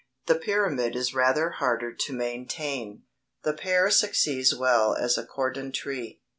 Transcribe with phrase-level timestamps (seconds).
[0.25, 3.03] The pyramid is rather harder to maintain.
[3.43, 6.23] The pear succeeds well as a cordon tree.